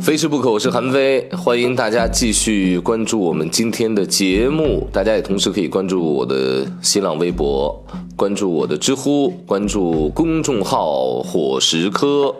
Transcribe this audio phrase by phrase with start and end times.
[0.00, 4.88] 非吃不可，我是韩非，欢迎大家继续关注我们今天的节目。
[4.92, 7.84] 大家也同时可以关注我的新浪微博，
[8.16, 12.34] 关注我的知乎，关注公众号“伙食科”，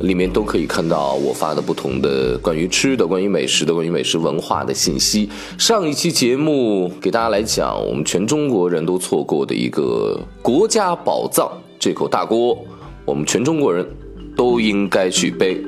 [0.00, 5.28] 里面都可以看到我发的不同的关于吃的、关于美食的、关于美食文化的信息。
[5.58, 12.58] 上一期节目给大家来讲，我们全中国人都错过的一个国家宝藏——这口大锅，
[13.04, 13.86] 我们全中国人
[14.34, 15.62] 都应该去背。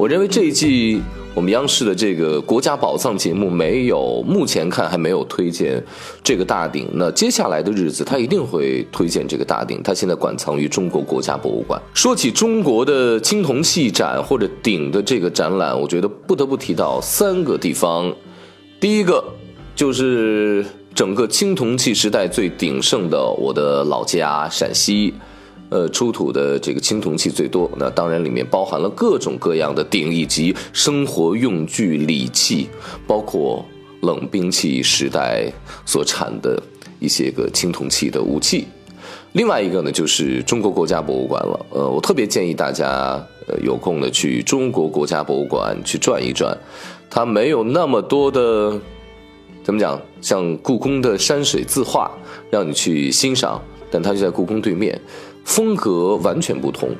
[0.00, 0.98] 我认为这一季
[1.34, 5.84] 我们央视的这个国家宝藏节目没有，目前看还没有推荐
[6.24, 6.88] 这个大鼎。
[6.94, 9.78] 那接下来的日子，他一定会推荐这个大鼎。
[9.84, 11.78] 它现在馆藏于中国国家博物馆。
[11.92, 18.10] 说起中国的青铜器展或者鼎的这个展览，我觉得不得不提到三个地方。
[18.80, 19.22] 第一个
[19.76, 20.64] 就是
[20.94, 25.12] 整个青铜器时代最鼎盛的我的老家陕西。
[25.70, 32.68] 呃，出土的这个青铜器最多，那当然里面包含了各种各样的鼎以及生活用具礼器，
[33.06, 33.64] 包括
[34.00, 35.50] 冷兵器时代
[35.86, 36.60] 所产的
[36.98, 38.66] 一些个青铜器的武器。
[39.34, 41.66] 另外一个呢，就是中国国家博物馆了。
[41.70, 46.52] 呃，我特别建议大家呃有空的去中国国家博物馆去转一转，
[47.08, 48.76] 它没有那么多的
[49.62, 52.10] 怎么讲，像故宫的山水字画
[52.50, 55.00] 让你去欣赏，但它就在故宫对面。
[55.44, 56.90] 风格完全不同，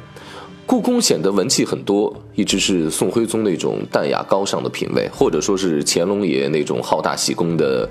[0.66, 7.88] 故宫显得文气很多，一直是宋徽宗那种淡雅高尚的品味，或者说是乾隆爷那种好大喜功的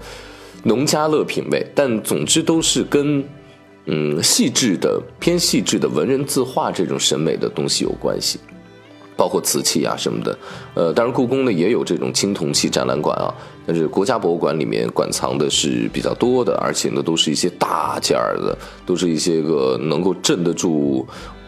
[0.64, 1.66] 农家乐品味。
[1.74, 3.24] 但总之都是跟
[3.86, 8.40] 嗯细致的偏细致的文人字画这种审美的东西有关系，
[9.20, 10.38] 包括瓷器啊什么的。
[10.74, 13.28] 呃，当然故宫呢也有这种青铜器展览馆啊，
[13.68, 18.58] 但是国家博物馆里面馆藏的是比较多的，而且呢都是一些大件儿的。
[18.86, 21.06] 都是一些个能够镇得住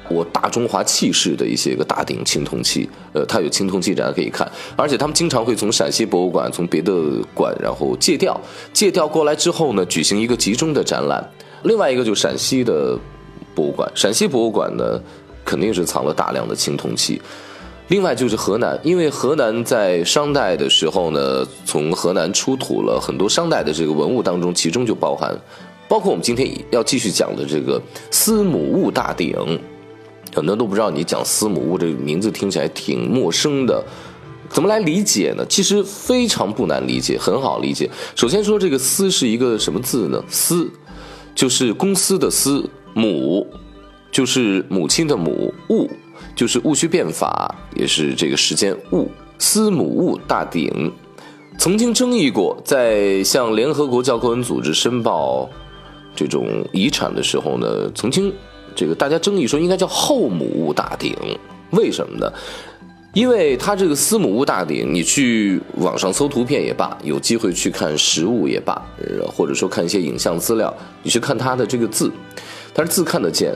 [0.09, 6.93] 我大中华气势的一些个大鼎青铜器，呃，它有青铜器展可以看，而且他们经常会从陕西博物馆、从别的
[7.33, 8.39] 馆，然后借调，
[8.73, 11.27] 借调过来之后呢，举行一个集中的展览。
[11.63, 12.95] 另外一个就是陕西的
[13.55, 15.01] 博物馆，陕西博物馆呢，
[15.43, 17.19] 肯定是藏了大量的青铜器。
[17.91, 25.37] 另外就是河南，因为河南在商代的时候呢，从河南出土了很多商代的这个文物当中，其中就包含。
[25.89, 29.35] 包括我们今天要继续讲的这个司母戊大鼎，
[30.33, 33.83] 很多都不知道你讲司母戊这个名字听起来挺陌生的，
[34.49, 35.45] 怎么来理解呢？
[35.49, 37.89] 其实非常不难理解，很好理解。
[38.15, 40.71] 首先说这个“司”是一个什么字呢？“司”
[41.35, 43.45] 就是公司的“司”，“母”
[44.13, 45.89] 就是母亲的“母”，“戊”
[46.41, 49.07] 就是戊戌变法，也是这个时间“戊”。
[49.37, 50.91] 司母戊大鼎
[51.59, 55.47] 曾经争议过，在向联合国教科文组织申报。
[56.15, 58.33] 这种遗产的时候呢，曾经
[58.75, 61.15] 这个大家争议说应该叫后母戊大鼎，
[61.73, 62.33] 为什么呢？
[63.13, 68.81] 因为它这个司母戊大鼎，你去网上搜图片也罢，有机会去看实物也罢，
[69.27, 72.11] 或者说看一些影像资料，你去看它的这个字，
[72.73, 73.53] 但是字看得见，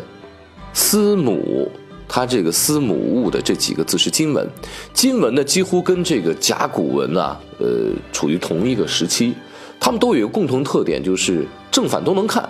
[0.72, 1.68] 司母，
[2.16, 2.96] 它这个司母
[3.26, 4.50] 戊的这几个字是金文，
[4.94, 9.34] 金文呢几乎跟这个甲骨文啊，呃，处于同一个时期。
[9.82, 12.50] 他们都有一个共同特点，就是正反都能看。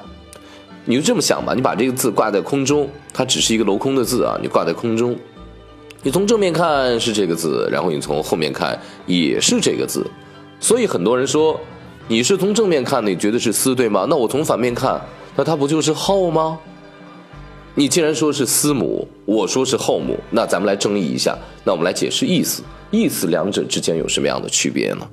[0.85, 5.17] 你就这么想吧，你把这个字挂在空中，它只是一个镂空的字啊，你挂在空中，
[6.03, 10.05] 你从正面看是这个字，然后你从后面看也是这个字。
[10.59, 11.59] 所以很多人说，
[12.07, 14.05] 你是从正面看，你觉得是司对吗？
[14.07, 15.01] 那我从反面看，
[15.35, 16.59] 那它不就是后吗？
[17.77, 25.05] 你既然说是司母，我说是后母，那咱们来争议一下，那我们来解释意思，意思两者之间有什么样的区别呢？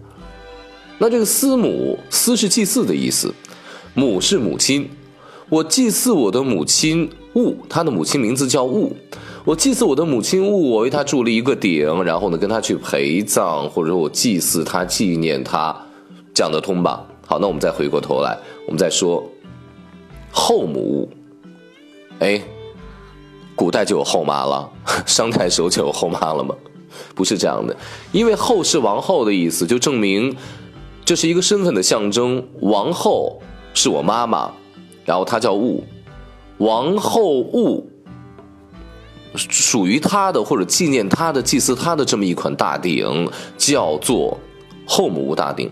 [0.98, 3.34] 那这个司母，司是祭祀的意思，
[3.94, 4.88] 母是母亲。
[5.48, 8.92] 我祭祀我的母亲戊，她的母亲名字叫戊。
[9.44, 15.76] 我祭祀我的母亲戊，我为她筑了一个鼎，然后呢跟她去陪葬，或者我祭祀她，纪念她，
[16.32, 17.04] 讲得通吧？
[17.26, 19.28] 好，那我们再回过头来，我们再说
[20.30, 21.08] 后母戊。
[22.22, 22.40] 哎，
[23.56, 24.70] 古代就有后妈了，
[25.04, 26.54] 商代时候就有后妈了吗？
[27.16, 27.76] 不是这样的，
[28.12, 30.36] 因为后是王后的意思，就证明。
[31.04, 33.42] 这是一个身份的象征，王后
[33.74, 34.52] 是我妈妈，
[35.04, 35.82] 然后她叫戊，
[36.58, 37.84] 王后戊
[39.34, 43.28] 属于她的或者纪念她的、祭祀她的这么一款大鼎，
[43.58, 44.38] 叫做
[44.86, 45.68] 后母戊大鼎。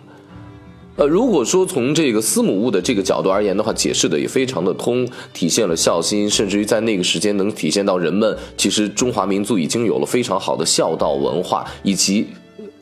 [1.00, 12.26] 呃，如果说从这个司母戊的这个角度而言的话，解释的也非常的通，体现了孝心，甚至于在那个时间能体现到人们其实中华民族已经有了非常好的孝道文化以及。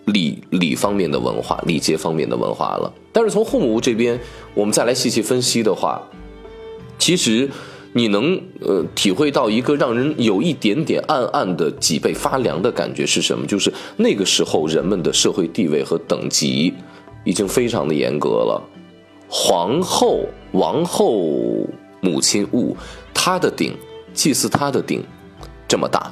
[0.07, 2.91] 礼礼方面的文化，礼节方面的文化了。
[3.13, 4.19] 但是从后母戊这边，
[4.55, 6.01] 我们再来细细分析的话，
[6.99, 7.47] 其实
[7.93, 13.47] 你能呃体会到一个让人有一点点暗暗的脊背发凉的感觉是什么？
[13.47, 16.73] 就是那个时候人们的社会地位和等级
[17.29, 18.63] 已经非常的严格了。
[19.29, 21.69] 皇后、王后、
[22.01, 22.75] 母亲物，
[23.13, 23.77] 她的鼎，
[24.15, 25.05] 祭祀她的鼎，
[25.69, 26.11] 这么大，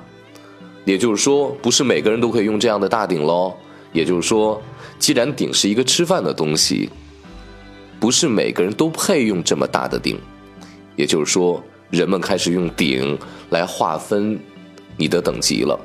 [0.85, 3.55] 也就是说，不是每个人都可以用这样的大鼎喽。
[3.95, 4.61] 也就是说，
[4.99, 6.91] 既然鼎是一个吃饭的东西，
[7.99, 10.19] 不是每个人都配用这么大的鼎。
[10.97, 14.39] 也就是说，人们开始用鼎来划分
[14.99, 15.81] 你的等级了。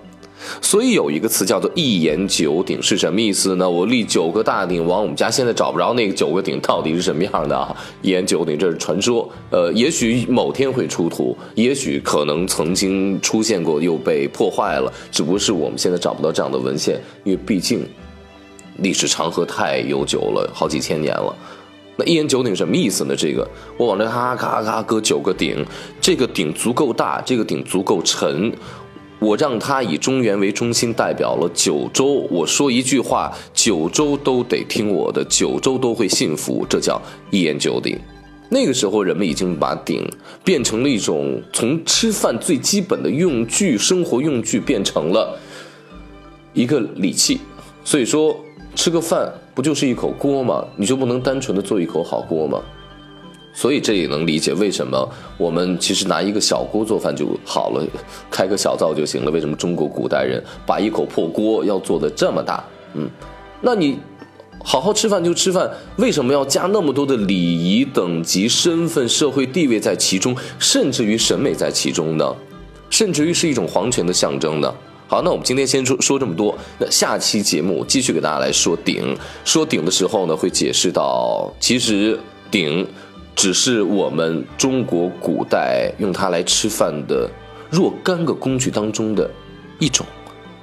[0.62, 3.70] 所以有一个词叫做“一言九鼎”，是什么意思呢？
[3.70, 7.76] 我立九个大鼎，往我们家现在找不着那个九个鼎到底是什么样的啊？
[8.02, 9.30] 一言九鼎，这是传说。
[9.50, 17.86] 呃，也许某天会出土，也许可能曾经出现过又被破坏了，只不过是我们现在找不到这样的文献，因为毕竟
[18.78, 21.36] 历史长河太悠久了，好几千年了。
[21.98, 23.14] 那一言九鼎什么意思呢？
[23.16, 23.48] 这个
[23.78, 25.64] 我往这咔咔咔搁九个鼎，
[26.00, 28.52] 这个鼎足够大，这个鼎足够沉，
[29.22, 32.28] 我让它以中原为中心，代表了九州。
[32.32, 37.96] 我说一句话，九州都得听我的，九州都会信服，这叫一言九鼎。
[38.50, 40.06] 那个时候，人们已经把鼎
[40.44, 45.40] 变成了一种从吃饭最基本的用具、生活用具，变成了
[46.54, 47.40] 一个礼器。
[47.84, 48.36] 所以说，
[48.76, 49.32] 吃个饭。
[49.54, 50.66] 不就是一口锅吗？
[50.78, 52.62] 你就不能单纯的做一口好锅吗？
[53.54, 57.86] 所以这也能理解为什么我们其实拿一个小锅做饭就好了，
[58.30, 59.32] 开个小灶就行了。
[59.32, 62.64] 为什么中国古代人把一口破锅要做的这么大？
[62.94, 63.10] 嗯，
[63.62, 64.00] 那你
[64.64, 72.36] 好好吃饭就吃饭，为什么要加那么多的礼仪、等级、身份、社会地位在其中，甚至于审美在其中呢？
[72.90, 74.74] 甚至于是一种皇权的象征呢？
[75.08, 76.58] 好，那我们今天先说说这么多。
[76.80, 79.18] 那下期节目继续给大家来说鼎。
[79.44, 82.18] 说鼎的时候呢，会解释到，其实
[82.50, 82.86] 鼎
[83.42, 87.28] 只是我们中国古代用它来吃饭的
[87.72, 89.28] 若干个工具当中的
[89.80, 90.06] 一种，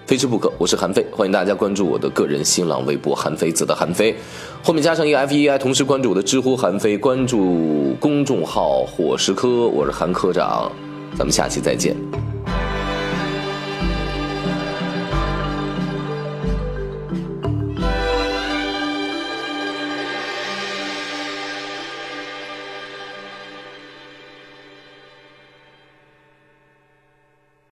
[0.06, 0.48] 非吃不可。
[0.58, 4.14] 我是韩非，欢迎大家关注我的个人新浪微博韩非子的韩非，
[4.62, 10.70] 后面加上一个 F E I，同时关注我的知乎韩非，关注公众号伙食科，我是韩科长，
[11.16, 11.96] 咱们下期再见。